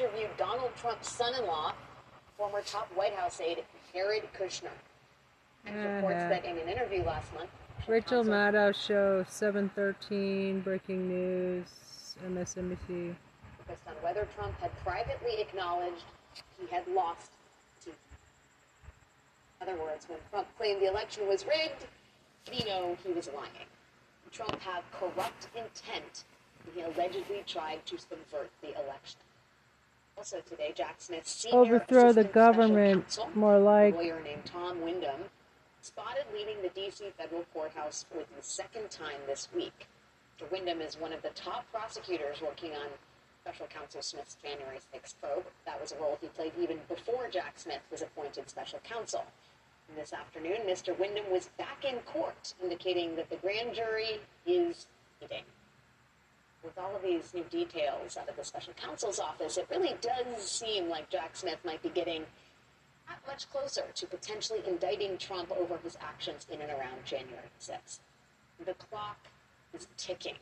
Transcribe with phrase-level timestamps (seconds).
[0.00, 1.72] interviewed Donald Trump's son in law,
[2.36, 4.70] former top White House aide Jared Kushner.
[5.66, 5.88] And Uh-huh.
[5.96, 7.50] reports that in an interview last month,
[7.86, 13.14] Rachel Maddow show 713 breaking news MSNBC.
[13.58, 16.04] focused on whether Trump had privately acknowledged
[16.58, 17.32] he had lost
[17.84, 17.90] to.
[17.90, 21.86] In other words, when Trump claimed the election was rigged,
[22.50, 23.68] we know he was lying.
[24.32, 26.24] Trump had corrupt intent
[26.64, 29.18] when he allegedly tried to subvert the election.
[30.20, 33.94] Also today, Jack Smith, senior Overthrow the government, counsel, more like.
[33.94, 35.22] a lawyer named Tom Wyndham,
[35.80, 37.06] spotted leaving the D.C.
[37.16, 39.86] federal courthouse for the second time this week.
[40.38, 40.50] Mr.
[40.52, 42.88] Wyndham is one of the top prosecutors working on
[43.40, 45.46] special counsel Smith's January 6th probe.
[45.64, 49.24] That was a role he played even before Jack Smith was appointed special counsel.
[49.88, 50.98] And this afternoon, Mr.
[50.98, 54.86] Wyndham was back in court, indicating that the grand jury is
[55.18, 55.44] meeting.
[56.62, 60.42] With all of these new details out of the special counsel's office, it really does
[60.42, 62.26] seem like Jack Smith might be getting
[63.08, 68.00] not much closer to potentially indicting Trump over his actions in and around January 6th.
[68.64, 69.18] The clock
[69.72, 70.36] is ticking.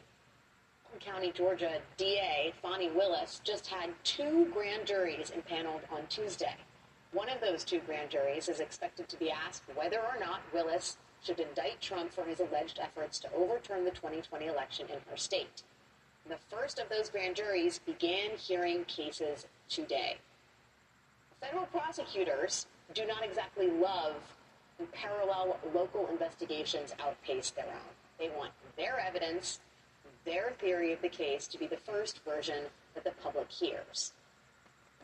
[0.83, 6.57] Fulton County, Georgia DA Fani Willis just had two grand juries impaneled on Tuesday.
[7.13, 10.99] One of those two grand juries is expected to be asked whether or not Willis
[11.23, 15.63] should indict Trump for his alleged efforts to overturn the 2020 election in her state.
[16.29, 20.19] The first of those grand juries began hearing cases today.
[21.41, 24.17] Federal prosecutors do not exactly love
[24.77, 27.95] when parallel local investigations outpace their own.
[28.19, 29.61] They want their evidence,
[30.27, 34.13] their theory of the case to be the first version that the public hears.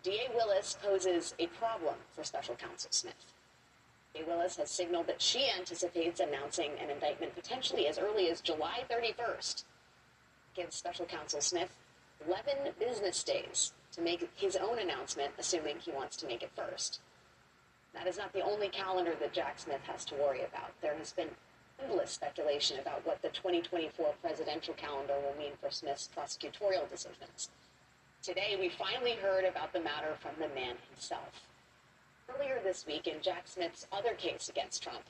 [0.02, 3.32] DA Willis poses a problem for special counsel Smith.
[4.12, 8.84] DA Willis has signaled that she anticipates announcing an indictment potentially as early as July
[8.90, 9.64] 31st.
[10.54, 11.76] Gives special counsel Smith
[12.26, 17.00] 11 business days to make his own announcement, assuming he wants to make it first.
[17.92, 20.70] That is not the only calendar that Jack Smith has to worry about.
[20.80, 21.30] There has been
[21.82, 27.50] endless speculation about what the 2024 presidential calendar will mean for Smith's prosecutorial decisions.
[28.22, 31.48] Today, we finally heard about the matter from the man himself.
[32.34, 35.02] Earlier this week, in Jack Smith's other case against Trump,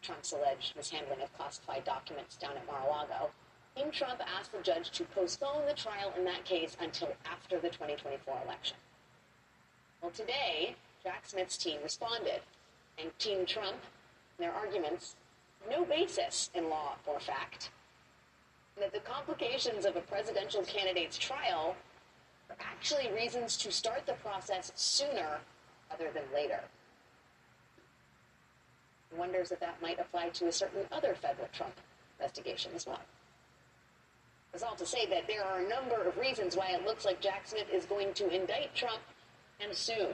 [0.00, 3.30] Trump's alleged mishandling of classified documents down at Mar-a-Lago,
[3.76, 7.70] Team Trump asked the judge to postpone the trial in that case until after the
[7.70, 8.76] 2024 election.
[10.02, 12.40] Well, today, Jack Smith's team responded,
[12.98, 13.78] and Team Trump,
[14.38, 15.16] their arguments,
[15.70, 17.70] no basis in law or fact,
[18.78, 21.74] that the complications of a presidential candidate's trial
[22.50, 25.38] are actually reasons to start the process sooner
[25.90, 26.60] rather than later.
[29.16, 31.74] Wonders if that might apply to a certain other federal Trump
[32.18, 33.00] investigation as well.
[34.54, 37.20] It's all to say that there are a number of reasons why it looks like
[37.20, 39.00] Jack Smith is going to indict Trump
[39.60, 40.12] and soon.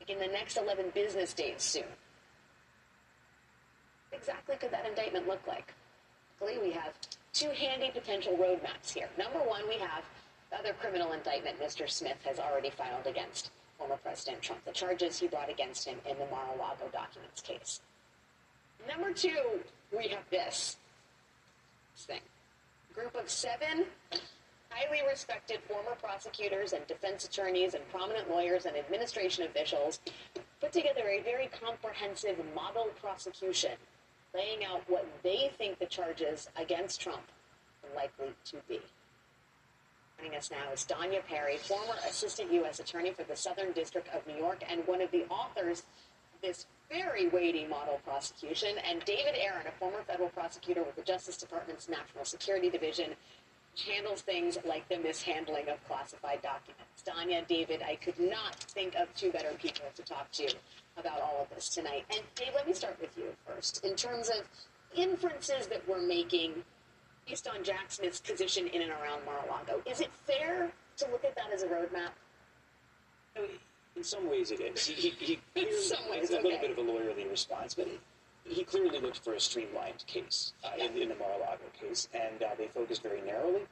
[0.00, 1.84] Like in the next 11 business days soon.
[4.10, 5.72] What exactly could that indictment look like?
[6.40, 6.92] Luckily, we have
[7.32, 9.08] two handy potential roadmaps here.
[9.16, 10.04] Number one, we have
[10.50, 11.88] the other criminal indictment Mr.
[11.88, 16.18] Smith has already filed against former President Trump, the charges he brought against him in
[16.18, 17.80] the Mar-a-Lago documents case.
[18.88, 19.60] Number two,
[19.96, 20.76] we have this,
[21.94, 22.20] this thing.
[22.94, 23.86] Group of seven
[24.70, 30.00] highly respected former prosecutors and defense attorneys and prominent lawyers and administration officials
[30.60, 33.72] put together a very comprehensive model prosecution
[34.32, 37.22] laying out what they think the charges against Trump
[37.82, 38.80] are likely to be.
[40.18, 42.78] Joining us now is Danya Perry, former assistant U.S.
[42.78, 45.82] attorney for the Southern District of New York and one of the authors
[46.44, 51.38] this very weighty model prosecution, and David Aaron, a former federal prosecutor with the Justice
[51.38, 53.12] Department's National Security Division,
[53.88, 57.02] handles things like the mishandling of classified documents.
[57.04, 60.48] Danya, David, I could not think of two better people to talk to
[60.96, 62.04] about all of this tonight.
[62.10, 63.84] And Dave, let me start with you first.
[63.84, 64.46] In terms of
[64.94, 66.62] inferences that we're making
[67.26, 71.34] based on Jack Smith's position in and around Mar-a-Lago, is it fair to look at
[71.34, 72.12] that as a roadmap?
[73.96, 74.86] In some ways, it is.
[74.86, 77.88] He, he, he In some ways, it's a little bit of a lawyerly response, but
[78.44, 82.48] he clearly looked for a streamlined case uh, in, in the Mar-a-Lago case, and uh,
[82.58, 83.62] they focused very narrowly.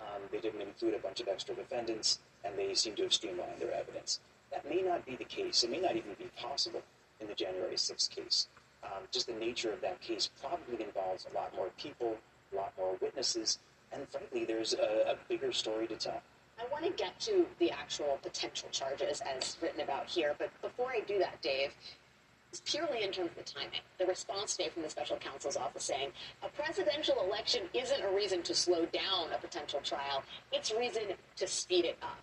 [0.00, 3.60] Um, they didn't include a bunch of extra defendants, and they seem to have streamlined
[3.60, 4.20] their evidence.
[4.52, 5.64] That may not be the case.
[5.64, 6.82] It may not even be possible
[7.20, 8.48] in the January 6th case.
[8.84, 12.16] Um, just the nature of that case probably involves a lot more people,
[12.52, 13.58] a lot more witnesses,
[13.92, 16.22] and frankly, there's a, a bigger story to tell.
[16.58, 20.90] I want to get to the actual potential charges as written about here, but before
[20.90, 21.72] I do that, Dave,
[22.50, 23.80] it's purely in terms of the timing.
[23.98, 26.10] The response today from the special counsel's office saying
[26.42, 30.22] a presidential election isn't a reason to slow down a potential trial,
[30.52, 31.02] it's reason
[31.36, 32.18] to speed it up.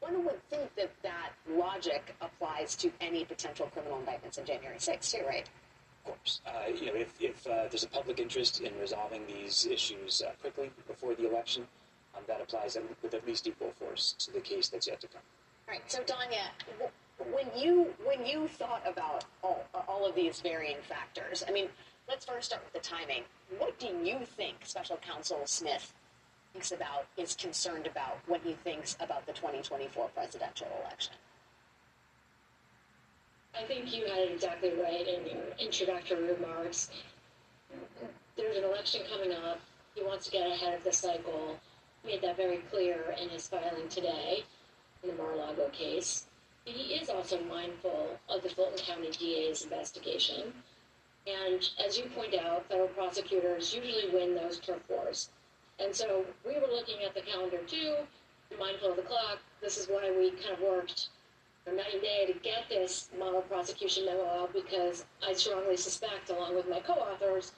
[0.00, 5.10] one would think that that logic applies to any potential criminal indictments in January 6th,
[5.12, 5.50] too, right?
[6.06, 6.40] Of course.
[6.46, 10.30] Uh, you know, if, if uh, there's a public interest in resolving these issues uh,
[10.40, 11.66] quickly before the election,
[12.16, 15.22] um, that applies with at least equal force to the case that's yet to come.
[15.68, 15.82] All right.
[15.90, 16.50] So, Danya,
[17.32, 21.68] when you when you thought about all, all of these varying factors, I mean,
[22.08, 23.22] let's first start with the timing.
[23.58, 25.92] What do you think Special Counsel Smith
[26.52, 31.14] thinks about, is concerned about when he thinks about the 2024 presidential election?
[33.54, 36.90] I think you had it exactly right in your introductory remarks.
[38.36, 39.60] There's an election coming up.
[39.94, 41.58] He wants to get ahead of the cycle.
[42.04, 44.44] Made that very clear in his filing today
[45.02, 46.26] in the Mar-a-Lago case.
[46.64, 50.52] He is also mindful of the Fulton County DA's investigation.
[51.26, 55.30] And as you point out, federal prosecutors usually win those turf wars.
[55.78, 57.96] And so we were looking at the calendar too,
[58.58, 59.38] mindful of the clock.
[59.60, 61.08] This is why we kind of worked
[61.66, 66.56] night and day to get this model prosecution memo out because I strongly suspect, along
[66.56, 67.52] with my co-authors,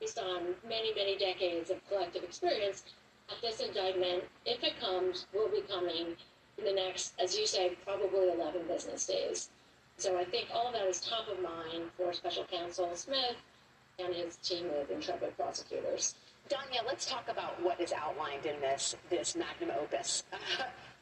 [0.00, 2.84] based on many, many decades of collective experience,
[3.40, 6.16] this indictment, if it comes, will be coming
[6.58, 9.50] in the next, as you say, probably 11 business days.
[9.96, 13.36] So I think all of that is top of mind for Special Counsel Smith
[13.98, 16.14] and his team of intrepid prosecutors.
[16.48, 20.24] Danya, let's talk about what is outlined in this this magnum opus.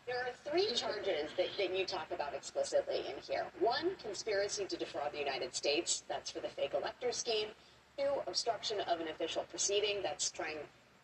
[0.07, 3.47] There are three charges that, that you talk about explicitly in here.
[3.61, 6.03] One, conspiracy to defraud the United States.
[6.09, 7.49] That's for the fake elector scheme.
[7.97, 9.99] Two, obstruction of an official proceeding.
[10.03, 10.57] That's trying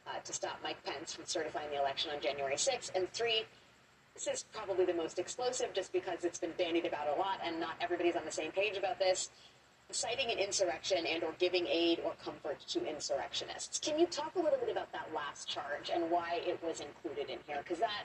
[0.07, 2.95] uh, to stop Mike Pence from certifying the election on January 6th.
[2.95, 3.45] And three,
[4.15, 7.61] this is probably the most explosive just because it's been bandied about a lot and
[7.61, 9.31] not everybody's on the same page about this
[9.91, 13.79] citing an insurrection and or giving aid or comfort to insurrectionists.
[13.79, 17.31] Can you talk a little bit about that last charge and why it was included
[17.31, 17.59] in here?
[17.63, 18.05] Because that,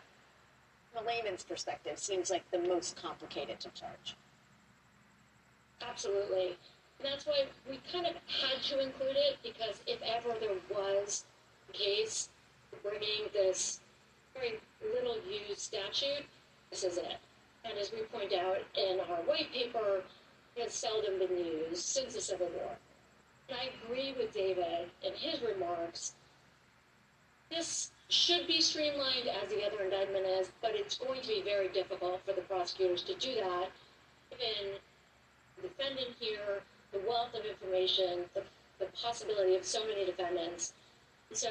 [0.93, 4.15] from a layman's perspective, seems like the most complicated to charge.
[5.87, 6.57] Absolutely.
[6.99, 11.25] And that's why we kind of had to include it because if ever there was
[11.73, 12.29] case
[12.83, 13.79] bringing this
[14.33, 14.59] very
[14.93, 16.25] little used statute,
[16.69, 17.17] this is it.
[17.63, 20.01] And as we point out in our white paper,
[20.57, 22.75] has seldom been used since the Civil War.
[23.49, 26.13] And I agree with David in his remarks.
[27.49, 31.69] This should be streamlined as the other indictment is, but it's going to be very
[31.69, 33.69] difficult for the prosecutors to do that,
[34.29, 34.73] given
[35.55, 38.43] the defendant here, the wealth of information, the,
[38.79, 40.73] the possibility of so many defendants.
[41.33, 41.49] So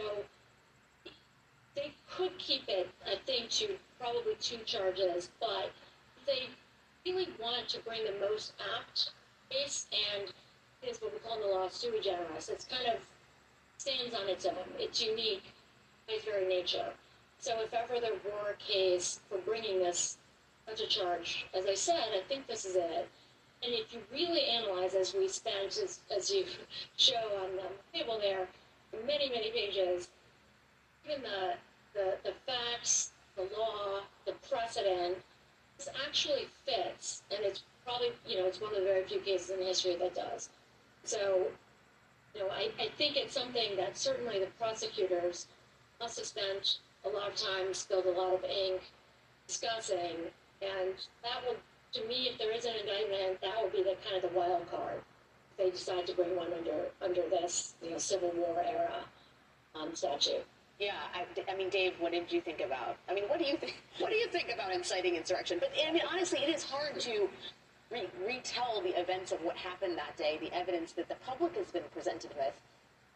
[1.75, 5.73] they could keep it, I think, to probably two charges, but
[6.27, 6.49] they
[7.05, 9.11] really wanted to bring the most apt
[9.51, 10.33] case, and
[10.83, 12.49] it's what we call in the law sui generis.
[12.49, 13.01] It's kind of
[13.79, 14.57] stands on its own.
[14.79, 15.45] It's unique
[16.07, 16.93] by its very nature.
[17.39, 20.19] So if ever there were a case for bringing this
[20.69, 23.09] such a charge, as I said, I think this is it.
[23.63, 26.45] And if you really analyze, as we spent, as, as you
[26.97, 28.47] show on the table there,
[29.07, 30.09] many, many pages,
[31.05, 31.55] even the,
[31.95, 35.17] the, the facts, the law, the precedent,
[35.79, 39.51] this actually fits, and it's probably, you know, it's one of the very few cases
[39.51, 40.51] in history that does.
[41.05, 41.47] So,
[42.35, 45.47] you know, I, I think it's something that certainly the prosecutors
[45.99, 48.81] must have spent a lot of time, spilled a lot of ink
[49.47, 50.17] discussing,
[50.63, 51.57] and that would,
[51.93, 54.71] to me, if there is an indictment, that would be the kind of the wild
[54.71, 55.01] card.
[55.61, 59.05] If they decide to bring one under under this, you know, Civil War era
[59.75, 60.45] um, statute.
[60.79, 62.97] Yeah, I, I, mean, Dave, what did you think about?
[63.11, 63.77] I mean, what do you think?
[63.99, 65.59] What do you think about inciting insurrection?
[65.61, 67.29] But I mean, honestly, it is hard to
[67.91, 71.71] re- retell the events of what happened that day, the evidence that the public has
[71.71, 72.55] been presented with,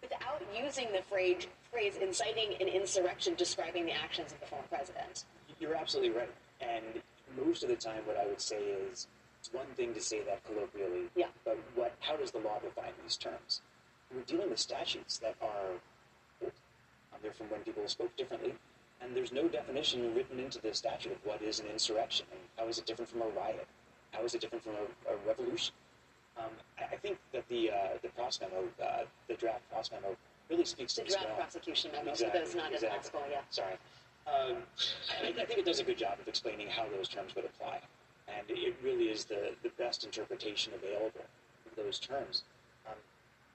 [0.03, 5.25] without using the phrase, phrase inciting an insurrection, describing the actions of the former president.
[5.59, 7.01] You're absolutely right, and
[7.43, 9.07] most of the time, what I would say is
[9.45, 11.27] it's one thing to say that colloquially, yeah.
[11.45, 11.93] but what?
[12.01, 13.61] How does the law define these terms?
[14.15, 15.77] We're dealing with statutes that are
[17.23, 18.55] they're from when people spoke differently.
[19.03, 22.27] And there's no definition written into the statute of what is an insurrection.
[22.31, 23.67] And how is it different from a riot?
[24.13, 25.75] How is it different from a, a revolution?
[26.39, 30.17] Um, I, I, think that the uh, the Pross memo, uh, the draft Pross memo,
[30.51, 31.37] really speaks the to the draft well.
[31.37, 33.11] prosecution memo, exactly, for those not exactly.
[33.15, 33.41] in law yeah.
[33.51, 33.75] Sorry.
[34.27, 34.57] Um,
[35.23, 37.81] I, I, think it does a good job of explaining how those terms would apply.
[38.37, 41.25] And it really is the, the best interpretation available
[41.67, 42.43] of those terms.
[42.87, 42.95] Um,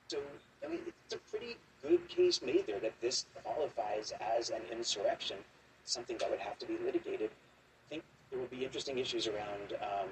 [0.08, 0.18] so,
[0.64, 5.38] I mean, it's a pretty good case made there that this qualifies as an insurrection,
[5.84, 7.30] something that would have to be litigated.
[7.30, 10.10] I think there will be interesting issues around um,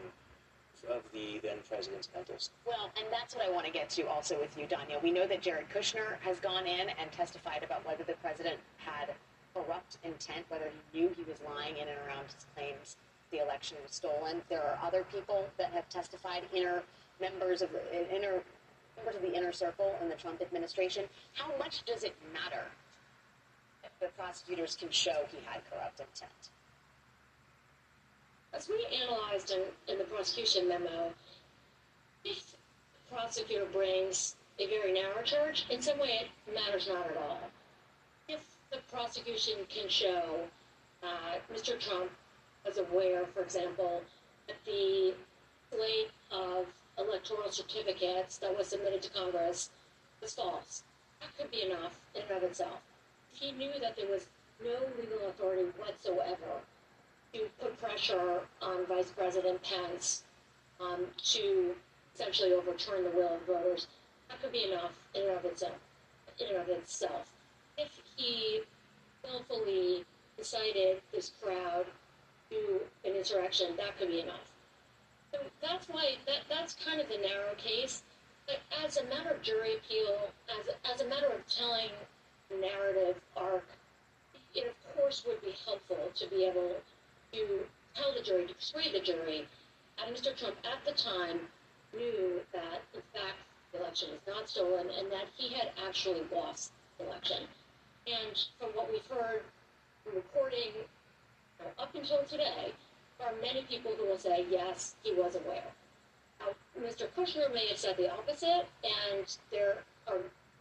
[0.89, 2.53] of the then president's mental state.
[2.65, 5.01] Well, and that's what I want to get to also with you, Danya.
[5.01, 9.13] We know that Jared Kushner has gone in and testified about whether the president had
[9.53, 12.97] corrupt intent, whether he knew he was lying in and around his claims
[13.31, 14.41] the election was stolen.
[14.49, 16.83] There are other people that have testified, inner
[17.19, 18.43] members of the inner
[18.95, 21.05] members of the inner circle in the Trump administration.
[21.33, 22.65] How much does it matter
[23.83, 26.49] if the prosecutors can show he had corrupt intent?
[28.53, 31.13] As we analyzed in, in the prosecution memo,
[32.23, 37.17] if the prosecutor brings a very narrow charge, in some way it matters not at
[37.17, 37.39] all.
[38.27, 38.39] If
[38.71, 40.39] the prosecution can show
[41.03, 41.79] uh, Mr.
[41.79, 42.09] Trump
[42.67, 44.01] was aware, for example,
[44.47, 45.13] that the
[45.71, 46.65] slate of
[46.97, 49.69] electoral certificates that was submitted to Congress
[50.21, 50.83] was false,
[51.21, 52.81] that could be enough in and of itself.
[53.31, 54.27] He knew that there was
[54.63, 56.61] no legal authority whatsoever
[57.33, 60.23] to put pressure on Vice President Pence
[60.79, 61.75] um, to
[62.15, 63.87] essentially overturn the will of voters.
[64.29, 65.77] That could be enough in and of itself.
[66.39, 67.31] In and of itself,
[67.77, 68.61] if he
[69.23, 70.03] willfully
[70.37, 71.85] incited this crowd
[72.49, 74.51] to an insurrection, that could be enough.
[75.31, 78.03] So that's why that that's kind of the narrow case.
[78.45, 81.89] But as a matter of jury appeal, as as a matter of telling
[82.49, 83.65] narrative arc,
[84.55, 86.75] it of course would be helpful to be able
[87.33, 89.45] to tell the jury, to persuade the jury,
[89.97, 90.35] and Mr.
[90.37, 91.39] Trump at the time
[91.93, 93.37] knew that, in fact,
[93.71, 97.43] the election was not stolen and that he had actually lost the election.
[98.07, 99.43] And from what we've heard
[100.03, 100.71] from reporting
[101.59, 102.73] know, up until today,
[103.19, 105.71] there are many people who will say, yes, he was aware.
[106.39, 106.47] Now,
[106.79, 107.07] Mr.
[107.15, 110.19] Kushner may have said the opposite, and there are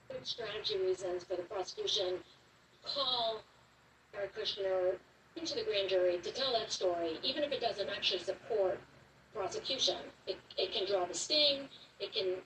[0.08, 2.18] good strategy reasons for the prosecution
[2.82, 3.42] to call
[4.12, 4.96] Jared Kushner
[5.36, 8.80] into the grand jury to tell that story, even if it doesn't actually support
[9.34, 9.96] prosecution.
[10.26, 11.68] It, it can draw the sting,
[12.00, 12.36] it can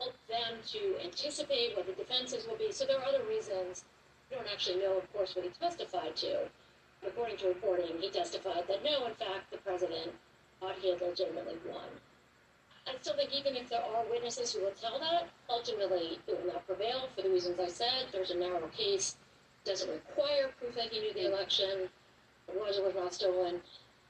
[0.00, 2.72] help them to anticipate what the defenses will be.
[2.72, 3.84] So there are other reasons.
[4.30, 6.48] We don't actually know, of course, what he testified to.
[7.06, 10.12] According to reporting, he testified that no, in fact, the president
[10.60, 11.88] thought he had legitimately won.
[12.86, 16.52] I still think even if there are witnesses who will tell that, ultimately it will
[16.52, 18.06] not prevail for the reasons I said.
[18.12, 19.16] There's a narrow case.
[19.64, 21.88] Doesn't require proof that he knew the election
[22.48, 23.60] was or was not stolen.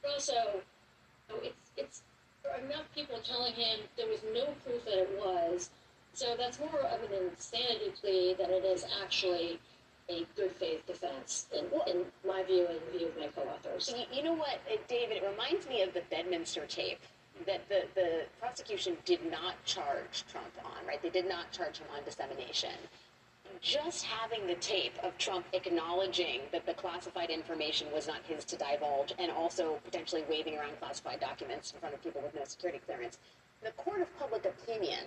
[0.01, 2.01] But also, you know, it's it's
[2.43, 5.69] there are enough people telling him there was no proof that it was.
[6.13, 9.59] So that's more of an insanity plea than it is actually
[10.11, 13.93] a good faith defense, in, in my view and the view of my co-authors.
[13.95, 15.17] You, you know what, David?
[15.17, 16.99] It reminds me of the Bedminster tape
[17.45, 21.01] that the, the prosecution did not charge Trump on, right?
[21.01, 22.71] They did not charge him on dissemination.
[23.61, 28.57] Just having the tape of Trump acknowledging that the classified information was not his to
[28.57, 32.79] divulge and also potentially waving around classified documents in front of people with no security
[32.85, 33.19] clearance,
[33.63, 35.05] the court of public opinion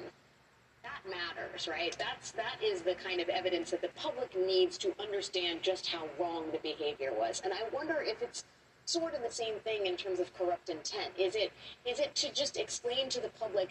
[0.85, 1.97] that matters, right?
[1.99, 6.07] That's that is the kind of evidence that the public needs to understand just how
[6.21, 7.41] wrong the behavior was.
[7.43, 8.45] And I wonder if it's
[8.85, 11.13] sort of the same thing in terms of corrupt intent.
[11.19, 11.53] Is it
[11.85, 13.71] is it to just explain to the public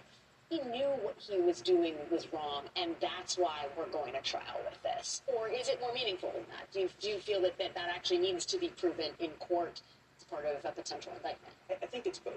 [0.49, 4.59] he knew what he was doing was wrong, and that's why we're going to trial
[4.69, 5.21] with this?
[5.25, 6.71] Or is it more meaningful than that?
[6.71, 9.81] Do you, do you feel that, that that actually needs to be proven in court
[10.19, 11.53] as part of a potential indictment?
[11.69, 12.33] I, I think it's both.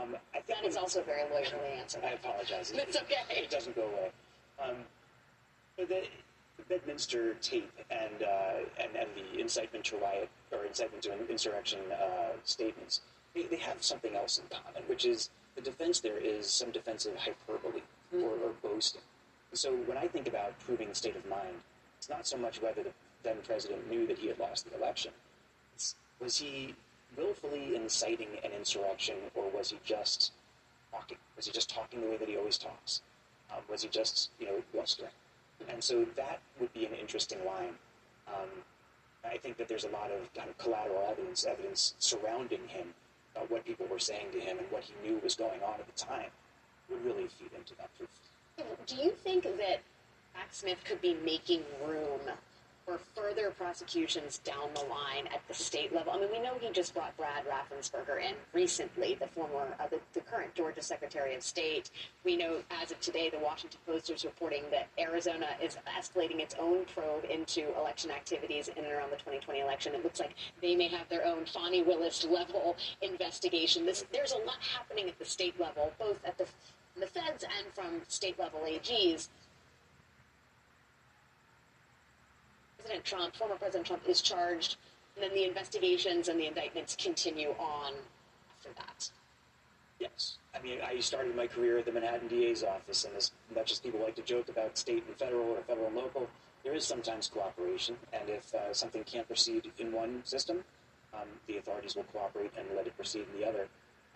[0.00, 2.00] Um, I think That is also a very lawyerly answer.
[2.04, 2.70] I apologize.
[2.72, 3.22] It- It's okay.
[3.30, 4.10] It doesn't go away.
[4.62, 4.76] Um,
[5.76, 6.02] but the,
[6.56, 11.80] the Bedminster tape and, uh, and and the incitement to riot or incitement to insurrection
[11.92, 13.00] uh, statements,
[13.34, 17.16] they, they have something else in common, which is the defense there is some defensive
[17.16, 17.82] hyperbole
[18.12, 19.02] or, or boasting.
[19.50, 21.56] And so when I think about proving the state of mind,
[21.98, 22.90] it's not so much whether the
[23.22, 25.12] then president knew that he had lost the election.
[25.74, 26.74] It's, was he
[27.16, 30.32] willfully inciting an insurrection, or was he just
[30.92, 31.18] talking?
[31.36, 33.02] Was he just talking the way that he always talks?
[33.50, 35.10] Um, was he just, you know, blustering?
[35.68, 37.74] And so that would be an interesting line.
[38.28, 38.48] Um,
[39.24, 42.88] I think that there's a lot of kind of collateral evidence, evidence surrounding him
[43.34, 45.86] about what people were saying to him and what he knew was going on at
[45.86, 46.30] the time
[46.90, 48.08] would really feed into that proof.
[48.86, 49.80] Do you think that
[50.34, 52.20] Jack Smith could be making room
[52.84, 56.12] for further prosecutions down the line at the state level?
[56.12, 60.00] I mean, we know he just brought Brad Raffensperger in recently, the former, uh, the,
[60.12, 61.90] the current Georgia Secretary of State.
[62.24, 66.54] We know as of today, the Washington Post is reporting that Arizona is escalating its
[66.60, 69.94] own probe into election activities in and around the 2020 election.
[69.94, 73.86] It looks like they may have their own Fani Willis level investigation.
[73.86, 76.46] This, there's a lot happening at the state level, both at the
[76.96, 79.28] the feds and from state level AGs.
[82.84, 84.76] President Trump, former President Trump, is charged,
[85.16, 87.94] and then the investigations and the indictments continue on
[88.50, 89.10] after that.
[89.98, 90.36] Yes.
[90.54, 93.78] I mean, I started my career at the Manhattan DA's office, and as much as
[93.78, 96.28] people like to joke about state and federal or federal and local,
[96.62, 97.96] there is sometimes cooperation.
[98.12, 100.62] And if uh, something can't proceed in one system,
[101.14, 103.66] um, the authorities will cooperate and let it proceed in the other.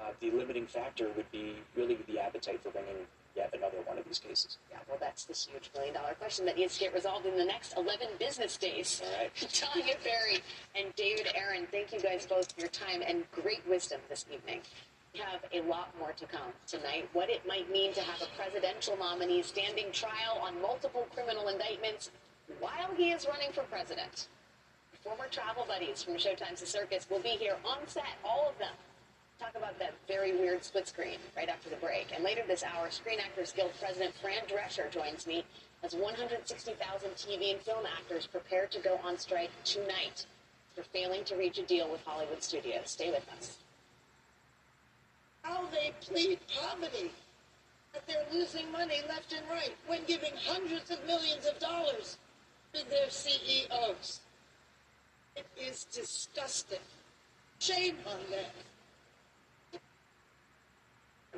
[0.01, 3.07] uh, the limiting factor would be really the appetite for bringing
[3.39, 4.59] yet another one of these cases.
[4.71, 7.45] Yeah, well, that's the huge million dollar question that needs to get resolved in the
[7.45, 9.01] next 11 business days.
[9.05, 9.35] All right.
[9.37, 10.43] Danya Perry
[10.75, 14.61] and David Aaron, thank you guys both for your time and great wisdom this evening.
[15.15, 17.09] We have a lot more to come tonight.
[17.13, 22.11] What it might mean to have a presidential nominee standing trial on multiple criminal indictments
[22.61, 24.29] while he is running for president.
[25.03, 28.75] Former travel buddies from Showtime's The Circus will be here on set, all of them.
[29.39, 32.09] Talk about that very weird split screen right after the break.
[32.13, 35.45] And later this hour, Screen Actors Guild President Fran Drescher joins me
[35.85, 40.27] as 160,000 TV and film actors prepare to go on strike tonight
[40.75, 42.91] for failing to reach a deal with Hollywood studios.
[42.91, 43.59] Stay with us.
[45.43, 47.13] how they plead poverty,
[47.93, 52.19] that they're losing money left and right when giving hundreds of millions of dollars
[52.73, 54.21] to their CEOs.
[55.37, 56.81] It is disgusting.
[57.61, 58.45] Shame on them.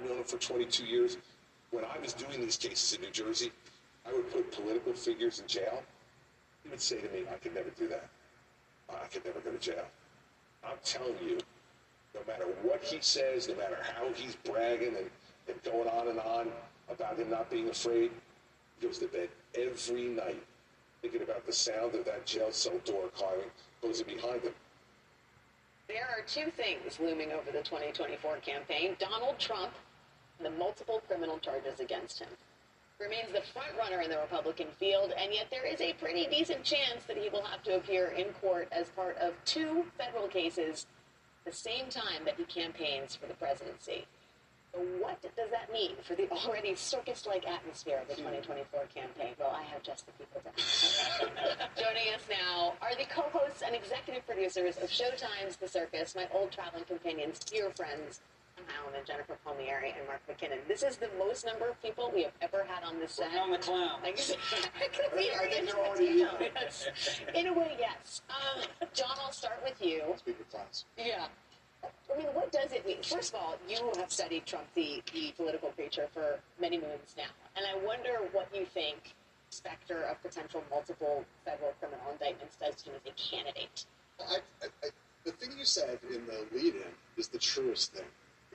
[0.01, 1.19] I've known him for 22 years.
[1.71, 3.53] When I was doing these cases in New Jersey,
[4.07, 5.83] I would put political figures in jail.
[6.63, 8.09] He would say to me, I could never do that.
[8.89, 9.85] I could never go to jail.
[10.65, 11.39] I'm telling you,
[12.15, 15.11] no matter what he says, no matter how he's bragging and,
[15.49, 16.49] and going on and on
[16.91, 18.11] about him not being afraid,
[18.79, 20.43] he goes to bed every night
[21.03, 24.53] thinking about the sound of that jail cell door climbing, closing behind him.
[25.89, 29.73] There are two things looming over the 2024 campaign Donald Trump
[30.43, 32.29] the multiple criminal charges against him.
[32.99, 36.65] Remains the front runner in the Republican field, and yet there is a pretty decent
[36.65, 40.87] chance that he will have to appear in court as part of two federal cases
[41.47, 44.07] at the same time that he campaigns for the presidency.
[44.73, 49.35] What does that mean for the already circus-like atmosphere of the 2024 campaign?
[49.39, 50.51] Well, I have just the people to.
[51.83, 56.53] Joining us now are the co-hosts and executive producers of Showtime's The Circus, my old
[56.53, 58.21] traveling companions, dear friends,
[58.79, 60.59] Allen and Jennifer Palmieri and Mark McKinnon.
[60.69, 63.35] This is the most number of people we have ever had on this set.
[63.39, 64.01] on the clown.
[64.05, 65.31] Exactly.
[65.35, 66.89] I think they're already yes.
[67.35, 68.23] In a way, yes.
[68.31, 70.03] Um, John, I'll start with you.
[70.17, 70.85] Speaker class.
[70.99, 71.27] Yeah.
[71.83, 73.03] I mean, what does it mean?
[73.03, 77.31] First of all, you have studied Trump, the, the political creature, for many moons now.
[77.57, 79.15] And I wonder what you think
[79.51, 83.85] specter of potential multiple federal criminal indictments does to him as a candidate.
[84.21, 84.89] I, I, I,
[85.25, 86.83] the thing you said in the lead-in
[87.17, 88.07] is the truest thing.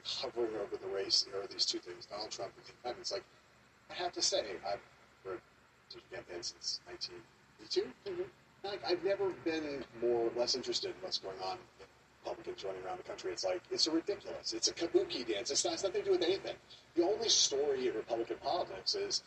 [0.05, 3.11] Hovering over the race, are these two things: Donald Trump and the indictments.
[3.11, 3.23] Like,
[3.89, 4.79] I have to say, I've
[5.95, 7.93] in campaign since 1982.
[8.05, 8.29] Mhm.
[8.63, 11.57] Like, I've never been more less interested in what's going on.
[12.23, 13.31] Republicans running around the country.
[13.31, 14.53] It's like it's a ridiculous.
[14.53, 15.51] It's a kabuki dance.
[15.51, 15.73] It's not.
[15.73, 16.55] It's nothing to do with anything.
[16.95, 19.23] The only story in Republican politics is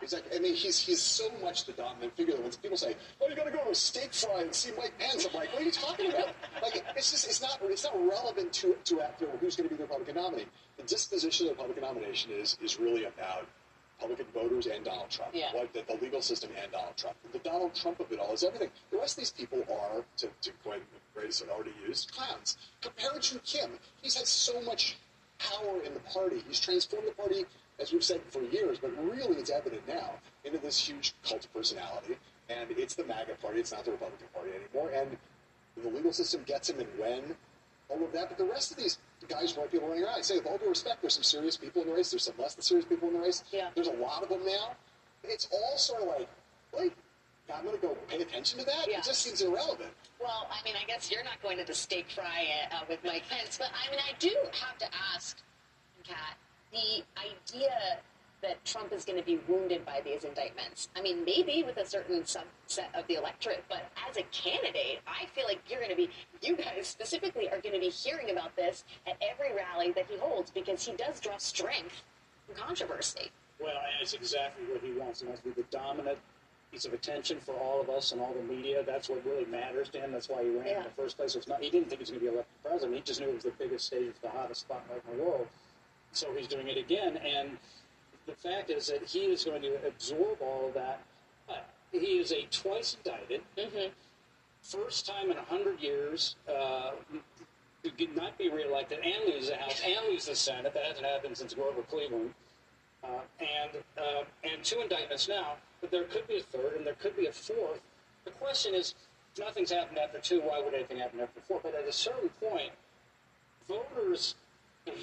[0.00, 3.28] Like, I mean, he's he's so much the dominant figure that when people say, "Oh,
[3.28, 5.62] you got to go to a steak fry and see Mike Pence," I'm like, "What
[5.62, 6.28] are you talking about?"
[6.62, 9.76] Like, it's just it's not it's not relevant to to after who's going to be
[9.76, 10.46] the Republican nominee.
[10.78, 13.46] The disposition of the Republican nomination is is really about
[14.00, 15.32] Republican voters and Donald Trump.
[15.34, 15.50] Yeah.
[15.54, 17.16] Like the, the legal system and Donald Trump.
[17.32, 18.70] The Donald Trump of it all is everything.
[18.90, 22.56] The rest of these people are, to, to coin the phrase I already used, clowns.
[22.80, 24.96] Compared to Kim, he's had so much
[25.38, 26.42] power in the party.
[26.46, 27.44] He's transformed the party,
[27.80, 30.12] as we've said for years, but really it's evident now,
[30.44, 32.16] into this huge cult of personality.
[32.48, 34.90] And it's the MAGA party, it's not the Republican Party anymore.
[34.90, 35.16] And
[35.82, 37.36] the legal system gets him and when,
[37.88, 38.28] all of that.
[38.28, 40.18] But the rest of these guys weren't people running around.
[40.18, 42.10] I say, with all due respect, there's some serious people in the race.
[42.10, 43.44] There's some less than serious people in the race.
[43.52, 43.68] Yeah.
[43.74, 44.72] There's a lot of them now.
[45.22, 46.28] It's all sort of like,
[46.76, 46.92] wait,
[47.54, 48.86] I'm going to go pay attention to that?
[48.88, 48.98] Yeah.
[48.98, 49.90] It just seems irrelevant.
[50.20, 53.24] Well, I mean, I guess you're not going to the steak fry uh, with Mike
[53.28, 55.38] Pence, but I mean, I do have to ask,
[56.04, 56.36] Kat,
[56.72, 57.98] the idea
[58.42, 60.88] that Trump is going to be wounded by these indictments.
[60.96, 65.26] I mean, maybe with a certain subset of the electorate, but as a candidate, I
[65.34, 66.08] feel like you're going to be,
[66.40, 70.16] you guys specifically are going to be hearing about this at every rally that he
[70.16, 72.02] holds because he does draw strength
[72.46, 73.30] from controversy.
[73.60, 75.20] Well, and it's exactly what he wants.
[75.20, 76.16] He wants to be the dominant
[76.72, 78.82] piece of attention for all of us and all the media.
[78.86, 80.12] That's what really matters to him.
[80.12, 80.76] That's why he ran Yeah.
[80.78, 81.34] in the first place.
[81.34, 82.94] It's not, he didn't think he was going to be elected president.
[82.94, 85.46] He just knew it was the biggest stage, it's the hottest spotlight in the world.
[86.12, 87.16] So he's doing it again.
[87.18, 87.58] And
[88.26, 91.00] the fact is that he is going to absorb all of that.
[91.48, 91.54] Uh,
[91.92, 93.88] he is a twice indicted, Mm-hmm.
[94.62, 96.92] first time in a hundred years uh,
[97.82, 100.74] to not be reelected and lose the House and lose the Senate.
[100.74, 102.34] That hasn't happened since Grover Cleveland.
[103.02, 106.94] Uh, and uh, and two indictments now, but there could be a third and there
[107.00, 107.80] could be a fourth.
[108.26, 108.94] The question is,
[109.34, 110.40] if nothing's happened after two.
[110.40, 111.60] Why would anything happen after four?
[111.62, 112.72] But at a certain point,
[113.66, 114.34] voters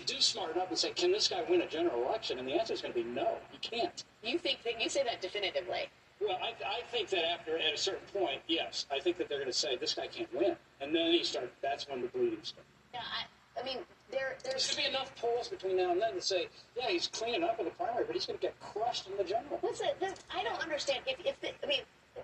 [0.05, 2.73] do smarten up and say, "Can this guy win a general election?" And the answer
[2.73, 3.37] is going to be no.
[3.51, 4.03] He can't.
[4.23, 5.89] You think that you say that definitively.
[6.19, 9.37] Well, I, I think that after at a certain point, yes, I think that they're
[9.37, 11.51] going to say this guy can't win, and then he start.
[11.61, 12.67] That's when the bleeding starts.
[12.93, 13.77] Yeah, I, I mean,
[14.11, 17.07] there, There there's should be enough polls between now and then to say, yeah, he's
[17.07, 19.59] cleaning up in the primary, but he's going to get crushed in the general.
[19.61, 19.87] Listen,
[20.33, 21.01] I don't understand.
[21.05, 21.81] If, if the, I mean,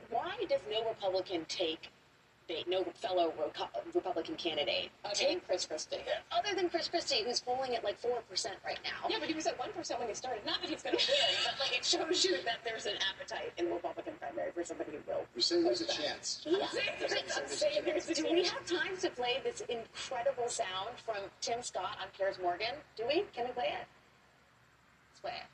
[0.10, 1.90] why does no Republican take
[2.68, 3.34] no fellow
[3.94, 5.98] Republican candidate Other take than Chris Christie.
[6.32, 9.10] other than Chris Christie, who's polling at like four percent right now?
[9.10, 10.46] Yeah, but he was at one percent when he started.
[10.46, 13.54] Not that he's going to win, but like it shows you that there's an appetite
[13.58, 15.26] in the Republican primary for somebody who will.
[15.36, 16.42] You say there's a chance.
[16.54, 16.68] Yeah.
[17.36, 21.62] I'm saying there's a Do we have time to play this incredible sound from Tim
[21.62, 22.76] Scott on Piers Morgan?
[22.96, 23.24] Do we?
[23.36, 23.88] Can we play it?
[25.12, 25.48] Let's play it.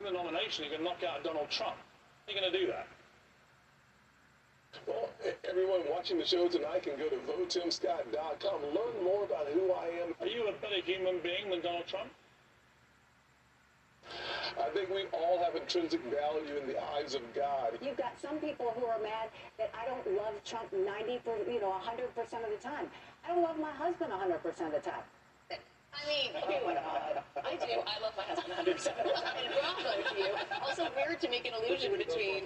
[0.00, 1.76] In the nomination, you can knock out Donald Trump.
[1.76, 2.86] How are you going to do that?
[4.86, 5.08] Well,
[5.48, 10.14] everyone watching the show tonight can go to votetimscott.com, learn more about who I am.
[10.20, 12.10] Are you a better human being than Donald Trump?
[14.58, 17.78] I think we all have intrinsic value in the eyes of God.
[17.80, 21.60] You've got some people who are mad that I don't love Trump 90 for, you
[21.60, 22.90] know, 100% of the time.
[23.24, 25.04] I don't love my husband 100% of the time.
[25.92, 27.24] I mean, Okay, what about?
[27.44, 27.72] I do.
[27.86, 29.36] I love my husband 100 percent of the time.
[29.42, 30.32] and bravo to you.
[30.62, 32.44] Also weird to make an illusion between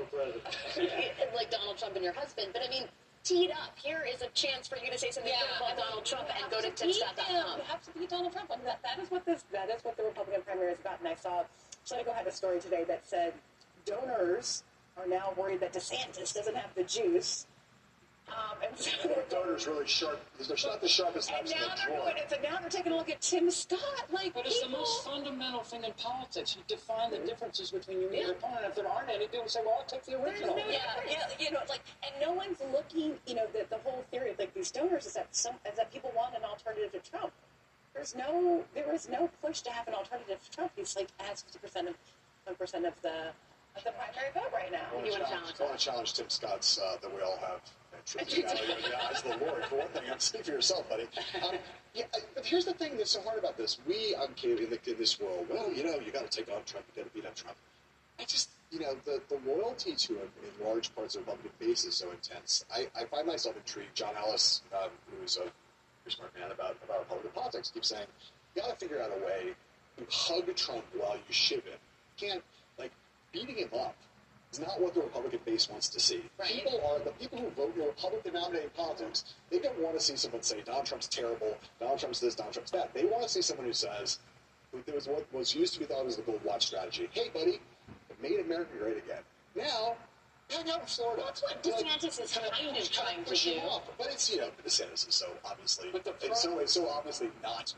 [1.36, 2.84] like Donald Trump and your husband, but I mean,
[3.22, 3.72] tee it up.
[3.76, 6.60] Here is a chance for you to say something Yeah, about Donald Trump and go
[6.60, 8.50] to to beat You have to beat Donald Trump.
[8.52, 11.00] I mean, that, that is what this that is what the Republican primary is about.
[11.00, 11.44] And I saw
[11.86, 13.34] Politico had a story today that said
[13.84, 14.64] donors
[14.96, 17.46] are now worried that DeSantis doesn't have the juice.
[18.26, 18.90] Um, and so
[19.28, 20.18] Donors really sharp.
[20.40, 22.12] They're not the sharpest and knives in now the they're drawer.
[22.12, 22.24] going.
[22.28, 23.80] So now they're taking a look at Tim Scott.
[24.10, 26.56] Like But it's the most fundamental thing in politics.
[26.56, 28.64] You define the differences between you and your opponent.
[28.64, 30.56] If there aren't any, people say, well, I'll take the original.
[30.56, 33.12] no, yeah, yeah, you know, it's like, and no one's looking.
[33.26, 35.92] You know, the, the whole theory of like these donors is that some is that
[35.92, 37.32] people want an alternative to Trump.
[37.94, 40.72] There's no, there is no push to have an alternative to Trump.
[40.76, 41.94] He's like has fifty percent of,
[42.44, 43.28] one percent of the,
[43.76, 44.80] of the primary vote right now.
[44.90, 47.14] I want You to wanna challenge, challenge I want to challenge Tim Scott's uh, that
[47.14, 47.60] we all have
[48.12, 49.64] in the the Lord.
[49.64, 51.06] For one thing, I'm speak for yourself, buddy.
[51.42, 51.56] Um,
[51.94, 53.78] yeah, but here's the thing that's so hard about this.
[53.86, 56.62] We, um, in, the, in this world, well, you know, you got to take on
[56.64, 57.56] Trump, you got to beat up Trump.
[58.20, 61.52] I just, you know, the, the loyalty to him in large parts of the Republican
[61.58, 62.64] base is so intense.
[62.72, 63.94] I, I find myself intrigued.
[63.94, 64.90] John Ellis, um,
[65.20, 65.52] who's a very
[66.08, 68.06] smart man about, about Republican politics, keeps saying,
[68.54, 69.54] you got to figure out a way
[69.96, 71.78] to hug Trump while you shiv him.
[72.18, 72.42] You can't,
[72.78, 72.92] like,
[73.32, 73.96] beating him up
[74.54, 76.22] is not what the Republican base wants to see.
[76.38, 76.48] Right.
[76.48, 80.14] People are, the people who vote in Republican nominating politics, they don't want to see
[80.16, 82.94] someone say, Donald Trump's terrible, Donald Trump's this, Donald Trump's that.
[82.94, 84.20] They want to see someone who says,
[84.86, 87.08] there was what was used to be thought as the gold watch strategy.
[87.12, 87.60] Hey, buddy,
[88.10, 89.22] it made America great again.
[89.56, 89.94] Now,
[90.50, 91.22] hang out in Florida.
[91.26, 93.58] That's what Like, DeSantis is kinda- kind of trying to do.
[93.60, 93.82] off.
[93.98, 97.30] But it's you know, DeSantis is so obviously, But the it's so it's so obviously
[97.42, 97.72] not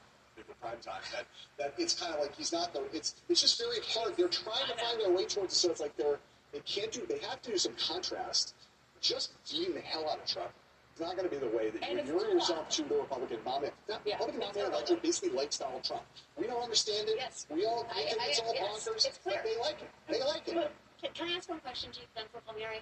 [0.61, 1.27] prime time that
[1.59, 2.83] that it's kind of like he's not the.
[2.93, 4.17] It's it's just very hard.
[4.17, 6.19] They're trying to find their way towards it, so it's like they're
[6.53, 7.05] they can't do.
[7.09, 8.55] They have to do some contrast.
[9.01, 10.51] Just beating the hell out of Trump.
[10.93, 12.95] It's not going to be the way that And you it's lure yourself to the
[12.95, 13.71] Republican nominee.
[13.87, 16.03] That Yeah, Republican nominee electorate basically likes Donald Trump.
[16.39, 17.17] We don't understand it.
[17.19, 17.47] Yes.
[17.51, 19.07] We all we I- think I- it's all yes, bonkers.
[19.07, 19.41] it's clear.
[19.43, 19.89] But they like it.
[20.09, 20.73] They like it.
[21.03, 22.81] Can, can I ask one question to you then for Palmieri?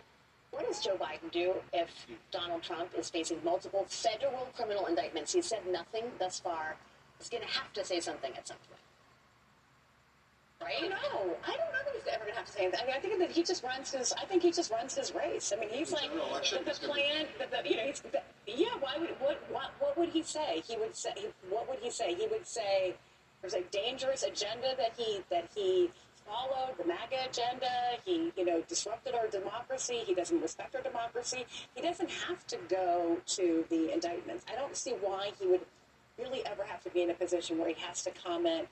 [0.52, 1.90] What does Joe Biden do if
[2.30, 5.32] Donald Trump is facing multiple federal criminal indictments?
[5.32, 6.76] He said nothing thus far.
[7.18, 8.80] He's going to have to say something at some point.
[10.64, 11.36] I don't know.
[11.46, 12.80] I don't know that he's ever going to have to say anything.
[12.82, 14.12] I mean, I think that he just runs his.
[14.20, 15.52] I think he just runs his race.
[15.54, 17.26] I mean, he's The like the, the plan.
[17.38, 18.68] The, the, you know, he's the, yeah.
[18.80, 20.62] Why would what, what what would he say?
[20.66, 21.12] He would say.
[21.50, 22.14] What would he say?
[22.14, 22.94] He would say
[23.40, 25.90] there's a dangerous agenda that he that he
[26.26, 27.68] followed the MAGA agenda.
[28.04, 30.02] He you know disrupted our democracy.
[30.06, 31.44] He doesn't respect our democracy.
[31.74, 34.44] He doesn't have to go to the indictments.
[34.50, 35.60] I don't see why he would
[36.18, 38.68] really ever have to be in a position where he has to comment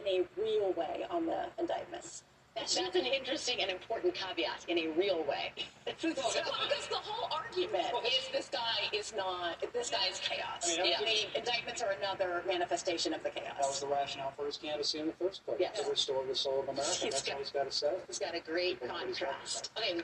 [0.00, 2.22] in a real way on the indictments.
[2.54, 5.52] That's, that's an interesting and important caveat in a real way.
[5.98, 10.76] So, because the whole argument is this guy is not, this guy is chaos.
[10.76, 10.98] I mean, yeah.
[11.32, 13.54] The indictments are another manifestation of the chaos.
[13.60, 15.58] That was the rationale for his candidacy in the first place.
[15.60, 15.80] Yes.
[15.84, 16.90] To restore the soul of America.
[16.90, 17.92] He's That's got- how he's got to say.
[18.08, 19.70] He's got a great contrast.
[19.78, 20.00] Okay,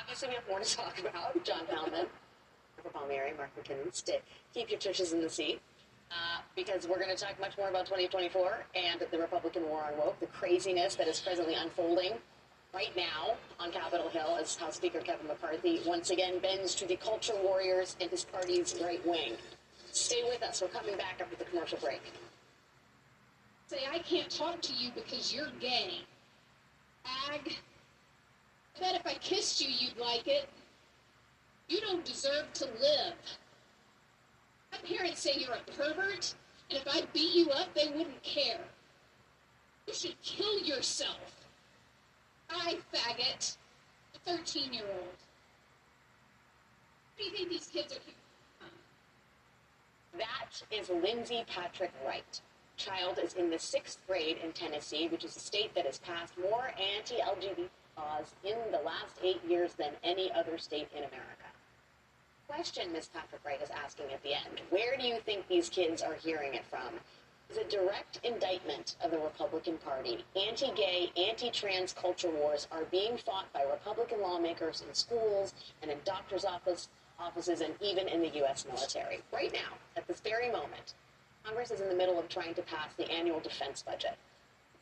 [0.00, 1.44] obviously we have more to talk about.
[1.44, 2.06] John Pellman,
[2.92, 4.20] for Mary, Mark McKinnon, stay,
[4.52, 5.60] keep your churches in the seat.
[6.10, 9.98] Uh, because we're going to talk much more about 2024 and the Republican war on
[9.98, 12.12] woke, the craziness that is presently unfolding
[12.74, 16.96] right now on Capitol Hill as House Speaker Kevin McCarthy once again bends to the
[16.96, 19.34] culture warriors in his party's right wing.
[19.92, 20.60] Stay with us.
[20.60, 22.02] We're coming back after the commercial break.
[23.68, 26.00] Say, I can't talk to you because you're gay.
[27.30, 27.56] Ag.
[28.76, 30.48] I bet if I kissed you, you'd like it.
[31.68, 33.14] You don't deserve to live.
[34.74, 36.34] My parents say you're a pervert,
[36.70, 38.60] and if I beat you up, they wouldn't care.
[39.86, 41.46] You should kill yourself.
[42.50, 43.56] I, faggot.
[44.14, 44.98] A 13 year old.
[47.16, 48.14] What do you think these kids are here?
[50.18, 52.40] That is Lindsay Patrick Wright.
[52.76, 56.34] Child is in the sixth grade in Tennessee, which is a state that has passed
[56.38, 61.43] more anti LGBT laws in the last eight years than any other state in America.
[62.48, 66.02] Question Miss Patrick Wright is asking at the end Where do you think these kids
[66.02, 67.00] are hearing it from?
[67.48, 70.24] Is a direct indictment of the Republican Party.
[70.36, 75.90] Anti gay, anti trans culture wars are being fought by Republican lawmakers in schools and
[75.90, 78.66] in doctors' office, offices and even in the U.S.
[78.66, 79.20] military.
[79.32, 80.94] Right now, at this very moment,
[81.44, 84.16] Congress is in the middle of trying to pass the annual defense budget.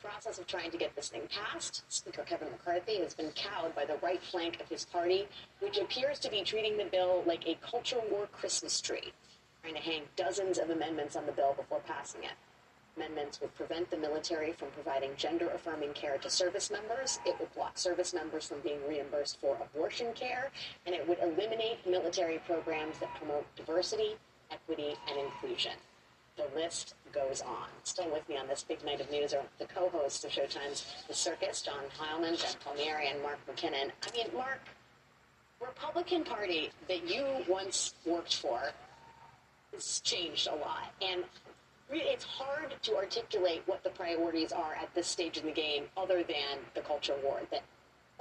[0.03, 3.85] Process of trying to get this thing passed, Speaker Kevin McCarthy has been cowed by
[3.85, 5.29] the right flank of his party,
[5.61, 9.13] which appears to be treating the bill like a culture war Christmas tree,
[9.61, 12.33] trying to hang dozens of amendments on the bill before passing it.
[12.97, 17.21] Amendments would prevent the military from providing gender affirming care to service members.
[17.25, 20.51] It would block service members from being reimbursed for abortion care.
[20.85, 24.15] And it would eliminate military programs that promote diversity,
[24.51, 25.73] equity, and inclusion.
[26.35, 27.67] The list goes on.
[27.83, 30.85] Still with me on this big night of news are the co hosts of Showtime's
[31.07, 33.91] The Circus, John Heilemann, Jen Palmieri, and Mark McKinnon.
[34.01, 34.61] I mean, Mark,
[35.61, 38.71] Republican Party that you once worked for
[39.73, 40.91] has changed a lot.
[41.01, 41.23] And
[41.91, 46.23] it's hard to articulate what the priorities are at this stage in the game other
[46.23, 47.61] than the culture war that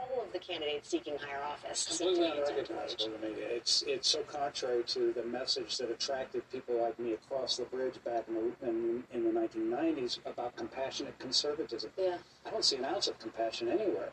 [0.03, 2.53] all of the candidates seeking higher office completely be around to.
[2.53, 3.35] unrecognizable to me.
[3.39, 7.95] It's it's so contrary to the message that attracted people like me across the bridge
[8.05, 11.91] back in the in, in the 1990s about compassionate conservatism.
[11.97, 12.19] Yeah.
[12.47, 14.11] I don't see an ounce of compassion anywhere.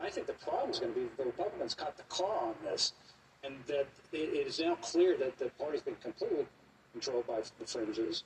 [0.00, 2.92] I think the problem is going to be the Republicans caught the car on this,
[3.42, 6.46] and that it, it is now clear that the party's been completely
[6.92, 8.24] controlled by the fringes,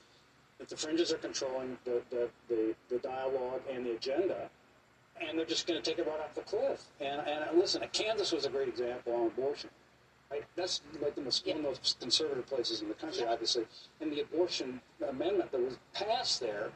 [0.59, 4.49] that the fringes are controlling the, the, the, the dialogue and the agenda,
[5.19, 6.85] and they're just going to take it right off the cliff.
[6.99, 9.69] And, and listen, Kansas was a great example on abortion.
[10.29, 10.43] Right?
[10.55, 13.65] That's like the most, one of the most conservative places in the country, obviously.
[13.99, 16.69] And the abortion amendment that was passed there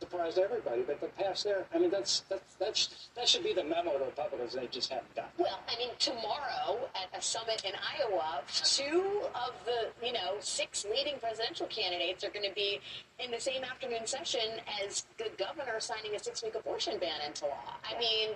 [0.00, 1.66] surprised everybody, but the passed there.
[1.74, 5.14] I mean, that's, that's, that's, that should be the memo to Republicans they just haven't
[5.14, 5.26] done.
[5.38, 10.86] Well, I mean, tomorrow at a summit in Iowa, two of the, you know, six
[10.90, 12.80] leading presidential candidates are going to be
[13.18, 17.76] in the same afternoon session as the governor signing a six-week abortion ban into law.
[17.84, 18.30] I mean,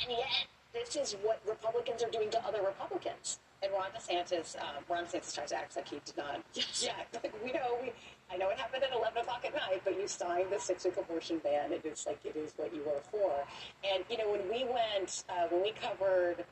[0.00, 3.38] and yet this is what Republicans are doing to other Republicans.
[3.62, 6.42] And Ron DeSantis, um, Ron DeSantis tries to act like he did not.
[6.52, 6.84] Yes.
[6.84, 7.92] Yeah, like we know, we,
[8.34, 11.38] I know it happened at 11 o'clock at night, but you signed the six-week abortion
[11.38, 11.70] ban.
[11.72, 13.32] It is like it is what you were for.
[13.88, 16.44] And you know, when we went, uh, when we covered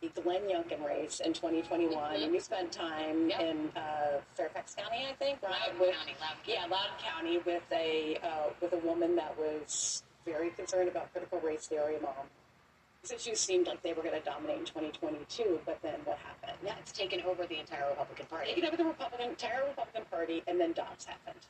[0.00, 2.22] the Glenn Youngkin race in 2021, Mhm.
[2.22, 3.40] and we spent time Yep.
[3.40, 5.78] in uh, Fairfax County, I think, right?
[5.78, 6.14] With, County,
[6.46, 6.62] Yeah.
[6.66, 11.66] Loudoun County with a uh, with a woman that was very concerned about critical race
[11.66, 12.14] theory among
[13.02, 16.58] these issues seemed like they were going to dominate in 2022, but then what happened?
[16.64, 18.54] Yeah, it's taken over the entire Republican Party.
[18.54, 21.40] Taken over the Republican, entire Republican Party, and then Dobbs happened.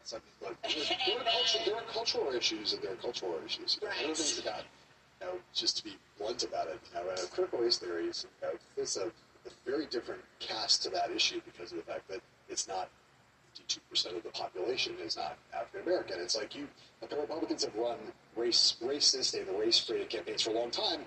[0.00, 0.70] It's like, look, there,
[1.06, 3.78] there, are culture, there are cultural issues and there are cultural issues.
[3.80, 4.62] You know, One of the things about,
[5.20, 8.48] you know, just to be blunt about it, you know, uh, critical race theories, you
[8.48, 12.20] know, there's a, a very different cast to that issue because of the fact that
[12.50, 12.90] it's not
[13.54, 16.20] 52% of the population is not African American.
[16.20, 16.66] It's like you,
[17.00, 17.98] like the Republicans have run
[18.36, 21.00] race, racist and race-created campaigns for a long time.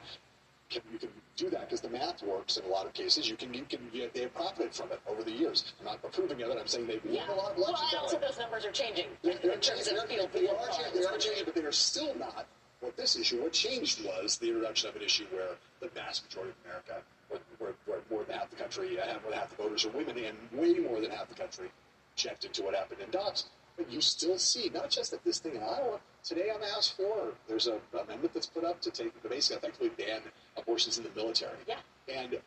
[0.69, 3.29] Can, you can do that because the math works in a lot of cases.
[3.29, 5.73] You can, you can, you, they have profited from it over the years.
[5.79, 6.57] I'm not approving of it.
[6.59, 7.81] I'm saying they've won a lot of Well, elections.
[7.81, 11.01] and that also those numbers are changing They're, they're changing, they're, field they, are changing,
[11.01, 12.47] they are changing, but they are still not
[12.81, 13.41] what this issue.
[13.41, 17.39] What changed was the introduction of an issue where the vast majority of America, where,
[17.59, 20.17] where, where more than half the country, uh, more than half the voters are women,
[20.17, 21.69] and way more than half the country
[22.17, 23.45] checked into what happened in Dobbs.
[23.77, 26.89] But you still see, not just that this thing in Iowa, today on the House
[26.89, 30.21] floor, there's a amendment that's put up to take, to basically, effectively ban
[30.57, 31.57] abortions in the military.
[31.67, 31.77] Yeah.
[32.13, 32.39] And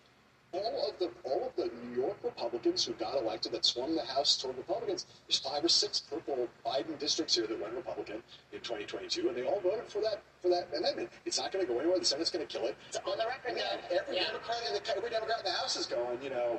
[0.53, 4.05] all of the all of the New York Republicans who got elected that swung the
[4.05, 8.59] House toward Republicans, there's five or six purple Biden districts here that went Republican in
[8.59, 11.11] 2022, and they all voted for that for that amendment.
[11.25, 11.99] It's not going to go anywhere.
[12.01, 12.77] The Senate's going to kill it.
[12.89, 14.27] It's on the record, Yeah, every Yeah.
[14.27, 16.59] Democrat in the every Democrat in the House is going, you know,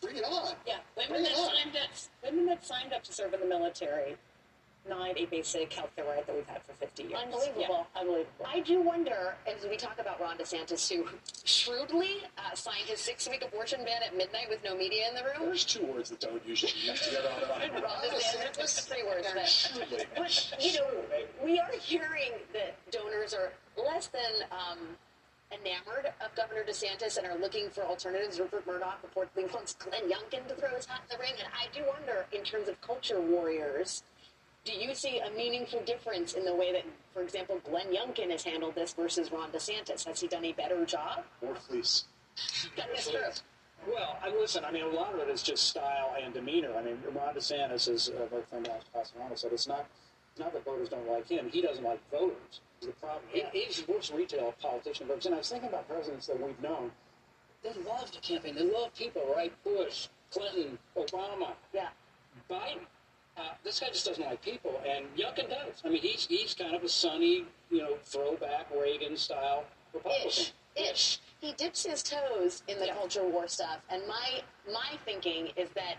[0.00, 0.54] bring it on.
[0.66, 1.50] Yeah, women Bring that on.
[1.54, 1.90] signed up,
[2.24, 4.16] women that signed up to serve in the military,
[4.84, 7.14] denied a basic health care right that we've had for 50 years.
[7.20, 7.86] Unbelievable.
[7.94, 8.46] Yeah, unbelievable.
[8.46, 11.04] I do wonder, as we talk about Ron DeSantis, who
[11.44, 15.46] shrewdly uh, signed his six-week abortion ban at midnight with no media in the room.
[15.48, 17.82] There's two words that don't usually be used together on the line.
[17.82, 19.26] Ron DeSantis, three words.
[19.34, 20.04] But, Shrewdly.
[20.16, 20.86] but you know,
[21.44, 24.78] we are hearing that donors are less than um,
[25.60, 28.38] enamored of Governor DeSantis and are looking for alternatives.
[28.38, 31.66] Rupert Murdoch reportedly wants Glenn Youngkin to throw his hat in the ring, and I
[31.74, 34.02] do wonder, in terms of culture warriors.
[34.64, 38.42] Do you see a meaningful difference in the way that, for example, Glenn Youngkin has
[38.42, 40.04] handled this versus Ron DeSantis?
[40.06, 41.24] Has he done a better job?
[41.42, 42.04] More fleece.
[42.76, 43.20] That is true.
[43.88, 44.64] Well, I listen.
[44.64, 46.74] I mean, a lot of it is just style and demeanor.
[46.76, 50.52] I mean, Ron DeSantis, as uh, my friend Alex Castellano said, it's not it's not
[50.52, 51.48] that voters don't like him.
[51.50, 52.60] He doesn't like voters.
[52.80, 53.22] The problem?
[53.32, 55.06] He, he's the worst retail politician.
[55.08, 56.90] But and I was thinking about presidents that we've known.
[57.62, 58.54] They love to campaign.
[58.54, 59.52] They love people, right?
[59.64, 61.88] Bush, Clinton, Obama, Yeah.
[62.50, 62.80] Biden.
[63.36, 65.82] Uh, this guy just doesn't like people, and Youngkin does.
[65.84, 70.28] I mean, he's he's kind of a sunny, you know, throwback Reagan style Republican.
[70.28, 71.18] Ish, ish.
[71.40, 72.94] He dips his toes in the Yeah.
[72.94, 75.96] culture war stuff, and my my thinking is that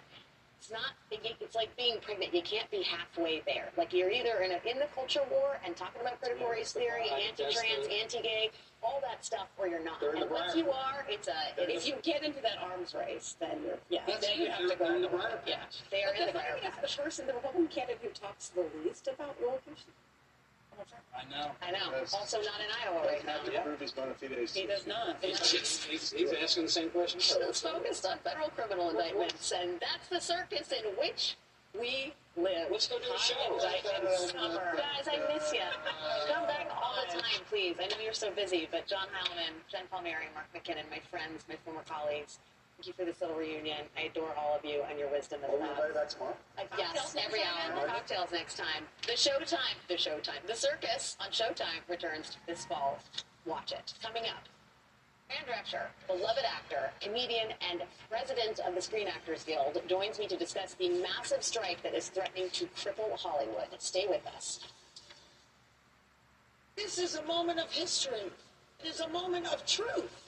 [0.60, 0.92] it's not.
[1.12, 2.34] It's like being pregnant.
[2.34, 3.70] You can't be halfway there.
[3.78, 7.10] Like you're either in a, in the culture war and talking about critical race theory,
[7.10, 8.50] anti-trans, anti-gay,
[8.84, 10.00] all that stuff, or you're not.
[10.00, 11.34] They're And once you are, it's a.
[11.56, 14.02] They're in the- If you get into that arms race, then you're yeah.
[14.08, 14.86] Then you have to go.
[14.86, 15.58] they're in the Briar yeah.
[15.92, 16.98] They are in the the funny Briar Patch.
[16.98, 19.92] the person, the Republican candidate who talks the least about relocation.
[21.16, 21.52] I know.
[21.62, 21.94] I know.
[22.14, 23.42] Also not in Iowa right now.
[23.44, 24.54] to prove his bona fides.
[24.54, 25.18] He does not.
[25.22, 27.20] He's, he's, he's asking the same question.
[27.20, 31.36] It's focused on federal criminal indictments, and that's the circus in which
[31.78, 32.70] we live.
[32.72, 33.54] Let's go do a High show.
[33.56, 34.78] indictment summer.
[34.78, 35.62] Guys, I miss you.
[36.34, 37.76] Come back all the time, please.
[37.82, 41.56] I know you're so busy, but John Heilemann, Jen Palmieri, Mark McKinnon, my friends, my
[41.66, 42.40] former colleagues,
[42.78, 43.86] thank you for this little reunion.
[43.98, 45.72] I adore all of you and your wisdom as Are we well.
[45.72, 46.38] invited back tomorrow?
[46.58, 47.80] Uh, Cocktails yes, every time, hour.
[47.82, 47.88] Anna?
[47.88, 48.84] Cocktails next time.
[49.06, 53.00] The Showtime, the Showtime, the circus on Showtime returns this fall.
[53.46, 53.94] Watch it.
[54.04, 54.44] Coming up.
[55.28, 60.38] Fran Drescher, beloved actor, comedian, and president of the Screen Actors Guild, joins me to
[60.38, 63.68] discuss the massive strike that is threatening to cripple Hollywood.
[63.80, 64.62] Stay with us.
[66.78, 68.32] This is a moment of history.
[68.82, 70.27] It is a moment of truth.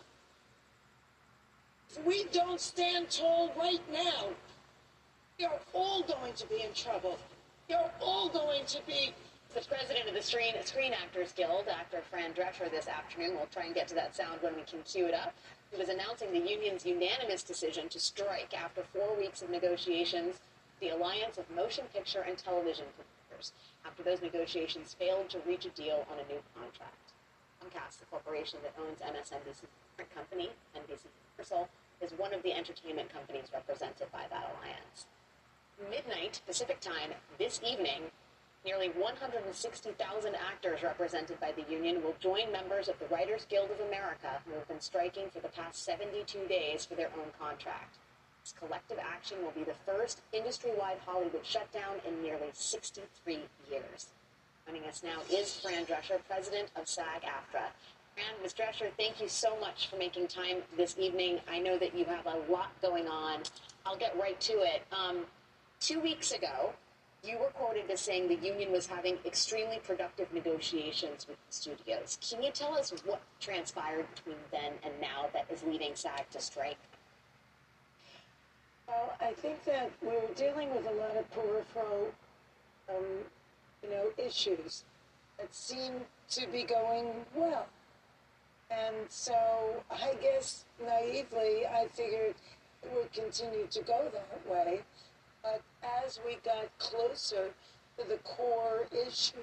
[1.89, 4.29] If we don't stand tall right now,
[5.39, 7.17] we are all going to be in trouble.
[7.67, 9.13] You're all going to be
[9.55, 13.65] The president of the Screen, Screen Actors Guild, actor Fran Drescher, this afternoon, we'll try
[13.65, 15.33] and get to that sound when we can cue it up,
[15.71, 20.37] he was announcing the union's unanimous decision to strike after four weeks of negotiations,
[20.79, 23.53] the Alliance of Motion Picture and Television Producers,
[23.87, 27.13] after those negotiations failed to reach a deal on a new contract.
[27.57, 29.65] Comcast, the corporation that owns MSNBC
[30.13, 31.69] company, NBC Universal,
[32.01, 35.07] is one of the entertainment companies represented by that alliance
[35.89, 38.11] midnight Pacific time this evening,
[38.65, 43.79] nearly 160,000 actors represented by the union will join members of the Writers Guild of
[43.87, 47.95] America who have been striking for the past 72 days for their own contract.
[48.43, 53.39] This collective action will be the first industry-wide Hollywood shutdown in nearly 63
[53.71, 54.07] years.
[54.67, 57.71] Joining us now is Fran Drescher, president of SAG-AFTRA.
[58.19, 58.53] Fran, Ms.
[58.53, 61.39] Drescher, thank you so much for making time this evening.
[61.49, 63.43] I know that you have a lot going on.
[63.85, 64.81] I'll get right to it.
[64.91, 65.19] Um,
[65.79, 66.73] two weeks ago,
[67.23, 72.17] you were quoted as saying the union was having extremely productive negotiations with the studios.
[72.29, 76.41] Can you tell us what transpired between then and now that is leading SAG to
[76.41, 76.77] strike?
[78.87, 82.11] Well, I think that we were dealing with a lot of peripheral,
[82.89, 83.05] um,
[83.81, 84.83] you know, issues
[85.37, 86.01] that seemed
[86.31, 87.67] to be going well.
[88.69, 92.35] And so I guess naively, I figured
[92.83, 94.81] it would continue to go that way.
[95.43, 95.61] But
[96.05, 97.49] as we got closer
[97.97, 99.37] to the core issue,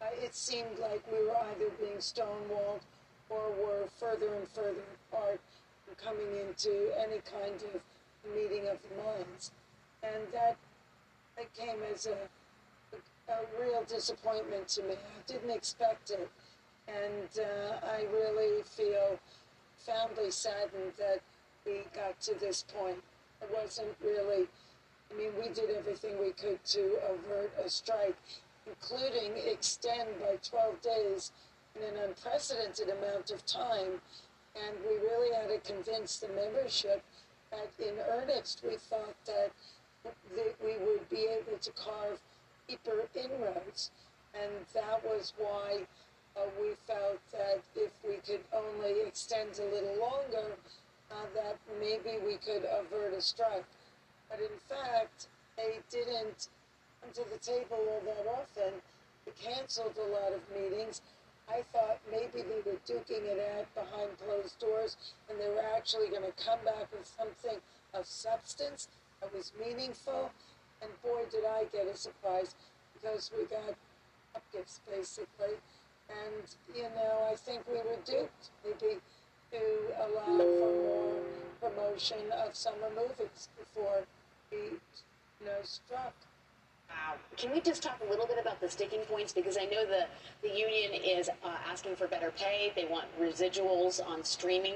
[0.00, 2.80] uh, it seemed like we were either being stonewalled
[3.28, 5.40] or were further and further apart
[5.84, 7.80] from coming into any kind of
[8.34, 9.52] meeting of the minds.
[10.02, 10.56] And that,
[11.56, 12.16] came as a,
[13.32, 14.94] a real disappointment to me.
[14.94, 16.28] I didn't expect it.
[16.90, 19.18] And uh, I really feel
[19.84, 21.20] profoundly saddened that
[21.66, 22.98] we got to this point.
[23.42, 24.46] It wasn't really,
[25.10, 28.16] I mean, we did everything we could to avert a strike,
[28.66, 31.32] including extend by 12 days
[31.76, 34.00] in an unprecedented amount of time.
[34.56, 37.02] And we really had to convince the membership
[37.50, 39.50] that in earnest we thought that,
[40.04, 42.18] that we would be able to carve
[42.68, 43.90] deeper inroads.
[44.34, 45.86] And that was why
[46.36, 50.56] uh, we felt that if we could only extend a little longer,
[51.10, 53.64] uh, that maybe we could avert a strike.
[54.30, 55.26] But in fact,
[55.56, 56.48] they didn't
[57.00, 58.80] come to the table all that often.
[59.26, 61.02] They canceled a lot of meetings.
[61.48, 64.96] I thought maybe they were duking it out behind closed doors
[65.28, 67.58] and they were actually going to come back with something
[67.92, 68.86] of substance
[69.20, 70.30] that was meaningful.
[70.80, 72.54] And boy, did I get a surprise
[72.94, 73.74] because we got
[74.34, 75.58] up gifts basically.
[76.10, 76.42] And,
[76.74, 78.96] you know, I think we were duped maybe
[79.52, 79.58] to
[79.98, 81.14] allow for more
[81.60, 84.04] promotion of summer movies before
[84.50, 86.14] we, you know, struck.
[86.88, 87.14] Wow.
[87.36, 89.32] Can we just talk a little bit about the sticking points?
[89.32, 90.06] Because I know the,
[90.42, 92.72] the union is uh, asking for better pay.
[92.74, 94.74] They want residuals on streaming.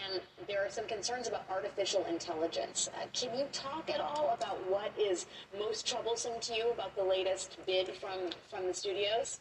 [0.00, 2.88] And there are some concerns about artificial intelligence.
[2.94, 7.04] Uh, can you talk at all about what is most troublesome to you about the
[7.04, 9.38] latest bid from from the studios?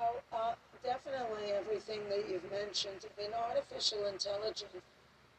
[0.00, 3.04] Well, uh, definitely everything that you've mentioned.
[3.04, 4.72] I mean, artificial intelligence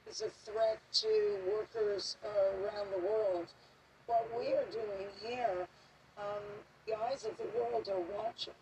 [0.07, 3.47] is a threat to workers uh, around the world.
[4.05, 5.65] What we are doing here,
[6.15, 6.43] um,
[6.85, 8.53] the eyes of the world are watching.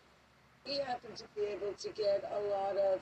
[0.64, 3.00] We happen to be able to get a lot of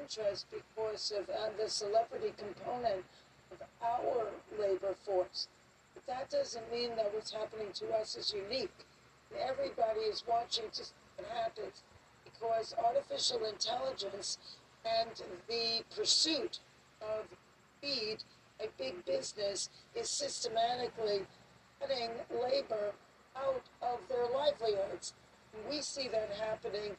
[0.00, 3.04] interest because of uh, the celebrity component
[3.52, 4.28] of our
[4.58, 5.48] labor force.
[5.92, 8.86] But that doesn't mean that what's happening to us is unique.
[9.38, 11.82] Everybody is watching to see what happens
[12.40, 14.38] because artificial intelligence
[14.84, 15.10] and
[15.48, 16.58] the pursuit
[17.02, 17.26] of
[17.78, 18.18] speed,
[18.60, 21.22] a big business, is systematically
[21.80, 22.92] cutting labor
[23.36, 25.12] out of their livelihoods.
[25.68, 26.96] We see that happening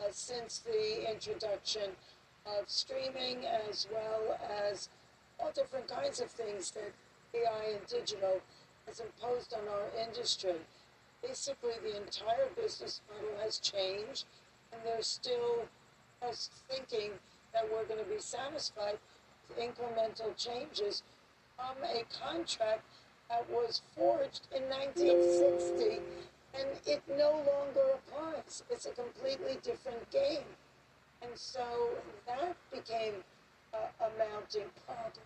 [0.00, 1.90] uh, since the introduction
[2.46, 4.38] of streaming as well
[4.70, 4.88] as
[5.38, 6.92] all different kinds of things that
[7.34, 8.40] AI and digital
[8.86, 10.56] has imposed on our industry.
[11.22, 14.24] Basically, the entire business model has changed,
[14.72, 15.66] and they're still
[16.26, 17.10] us thinking
[17.52, 18.98] that we're going to be satisfied
[19.48, 21.02] with incremental changes
[21.56, 22.82] from a contract
[23.28, 26.00] that was forged in 1960,
[26.54, 28.62] and it no longer applies.
[28.70, 30.44] It's a completely different game.
[31.22, 31.64] And so
[32.26, 33.14] that became
[33.72, 35.24] a, a mounting problem.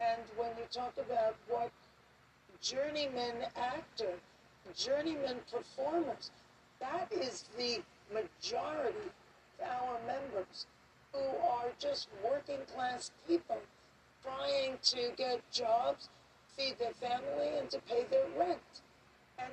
[0.00, 1.70] And when you talk about what
[2.60, 4.14] journeyman actor,
[4.76, 6.30] journeyman performers,
[6.80, 7.80] that is the
[8.12, 9.10] majority
[9.60, 10.66] of our members
[11.12, 13.58] who are just working class people
[14.22, 16.08] trying to get jobs,
[16.56, 18.82] feed their family, and to pay their rent.
[19.38, 19.50] And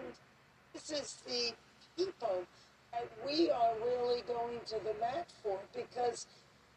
[0.74, 1.54] this is the
[1.96, 2.44] people
[2.92, 6.28] that we are really going to the mat for because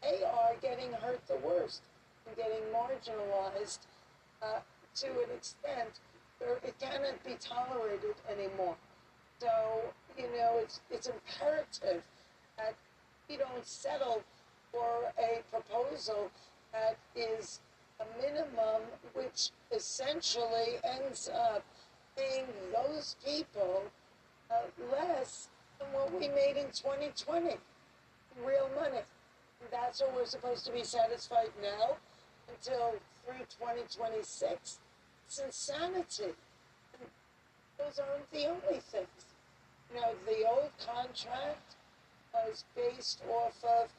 [0.01, 1.81] they are getting hurt the worst
[2.27, 3.79] and getting marginalized
[4.41, 4.59] uh,
[4.95, 5.99] to an extent
[6.39, 8.75] where it cannot be tolerated anymore.
[9.39, 9.49] So,
[10.17, 12.03] you know, it's, it's imperative
[12.57, 12.75] that
[13.29, 14.21] we don't settle
[14.71, 16.29] for a proposal
[16.73, 17.59] that is
[17.99, 18.81] a minimum
[19.13, 21.63] which essentially ends up
[22.17, 23.83] paying those people
[24.49, 24.55] uh,
[24.91, 25.49] less
[25.79, 27.57] than what we made in 2020
[28.45, 29.01] real money.
[29.69, 31.97] That's what we're supposed to be satisfied now
[32.49, 32.95] until
[33.25, 34.79] through 2026.
[35.27, 36.33] It's insanity.
[36.99, 37.09] And
[37.77, 39.07] those aren't the only things.
[39.93, 40.71] You know, the old
[41.11, 41.75] contract
[42.33, 43.89] was based off of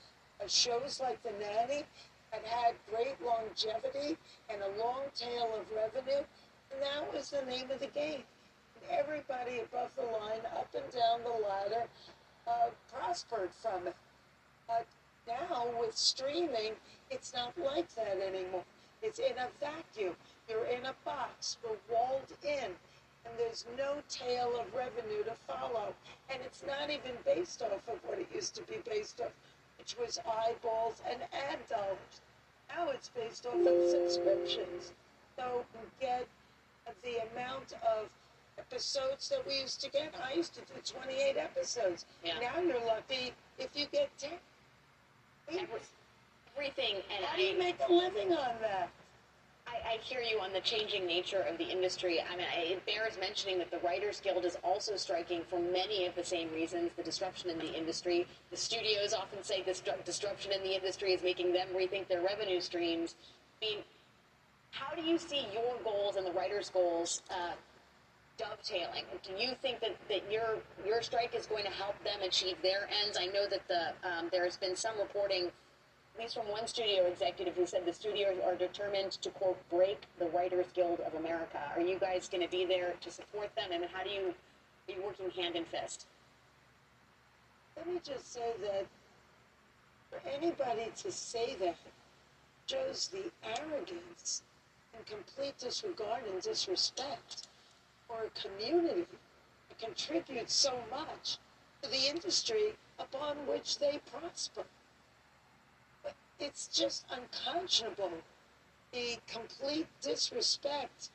[0.42, 1.84] uh, shows like The Nanny
[2.32, 4.16] that had great longevity
[4.48, 6.24] and a long tail of revenue,
[6.72, 8.22] and that was the name of the game.
[8.90, 11.86] Everybody above the line, up and down the ladder,
[12.48, 13.96] uh, prospered from it.
[14.66, 14.86] But
[15.28, 16.72] now with streaming,
[17.10, 18.64] it's not like that anymore.
[19.02, 20.14] It's in a vacuum.
[20.48, 21.58] You're in a box.
[21.62, 22.70] We're walled in.
[23.24, 25.94] And there's no tail of revenue to follow.
[26.30, 29.32] And it's not even based off of what it used to be based off,
[29.78, 32.20] which was eyeballs and ad dollars.
[32.68, 34.92] Now it's based off of subscriptions.
[35.36, 36.26] So you get
[37.02, 38.08] the amount of
[38.58, 40.14] episodes that we used to get.
[40.22, 42.06] I used to do 28 episodes.
[42.24, 42.34] Yeah.
[42.40, 44.30] Now you're lucky if you get 10.
[45.48, 45.80] Every,
[46.54, 48.90] everything, and How do you make a living on that?
[49.72, 52.20] I, I hear you on the changing nature of the industry.
[52.20, 56.14] I mean, it bears mentioning that the Writers Guild is also striking for many of
[56.14, 56.90] the same reasons.
[56.96, 58.26] The disruption in the industry.
[58.50, 62.60] The studios often say this disruption in the industry is making them rethink their revenue
[62.60, 63.14] streams.
[63.62, 63.78] I mean,
[64.70, 67.52] how do you see your goals and the writers' goals uh,
[68.38, 69.04] dovetailing?
[69.22, 72.88] Do you think that, that your your strike is going to help them achieve their
[73.04, 73.18] ends?
[73.20, 75.50] I know that the um, there has been some reporting,
[76.14, 80.02] at least from one studio executive, who said the studios are determined to quote break
[80.18, 81.60] the Writers Guild of America.
[81.74, 83.72] Are you guys going to be there to support them?
[83.72, 84.34] And how do you
[84.88, 86.06] are you working hand in fist?
[87.76, 88.86] Let me just say that
[90.10, 91.76] for anybody to say that
[92.66, 94.42] shows the arrogance
[94.94, 97.48] and complete disregard and disrespect
[98.06, 99.06] for a community
[99.68, 101.38] that contributes so much
[101.82, 104.64] to the industry upon which they prosper.
[106.38, 108.12] It's just unconscionable
[108.92, 111.10] the complete disrespect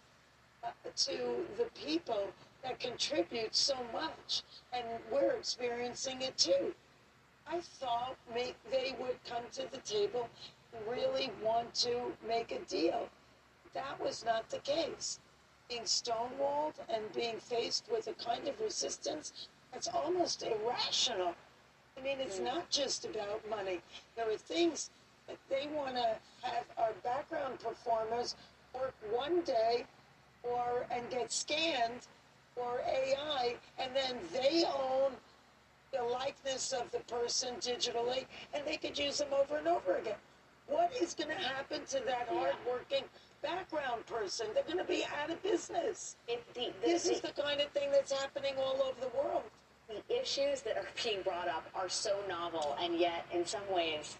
[0.63, 2.27] uh, to the people
[2.63, 4.41] that contribute so much,
[4.73, 6.73] and we're experiencing it too.
[7.47, 10.27] I thought may, they would come to the table
[10.73, 13.07] and really want to make a deal.
[13.73, 15.19] That was not the case.
[15.69, 21.35] Being stonewalled and being faced with a kind of resistance that's almost irrational.
[21.97, 23.81] I mean, it's not just about money.
[24.15, 24.89] There are things
[25.49, 28.35] they want to have our background performers
[28.73, 29.85] work one day
[30.43, 32.07] or and get scanned
[32.55, 35.11] or AI, and then they own
[35.93, 40.15] the likeness of the person digitally, and they could use them over and over again.
[40.67, 43.03] What is going to happen to that hardworking
[43.41, 44.47] background person?
[44.53, 46.17] They're going to be out of business.
[46.27, 49.43] It, the, the, This is the kind of thing that's happening all over the world.
[49.87, 54.17] the issues that are being brought up are so novel, and yet, in some ways,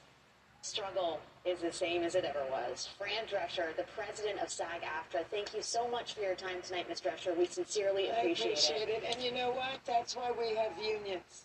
[0.68, 2.90] struggle is the same as it ever was.
[2.98, 6.90] Fran Drescher, the president of SAG AFTRA, thank you so much for your time tonight,
[6.90, 7.02] Ms.
[7.02, 7.38] Drescher.
[7.38, 9.04] We sincerely appreciate, appreciate it.
[9.10, 9.80] And you know what?
[9.86, 11.44] That's why we have unions.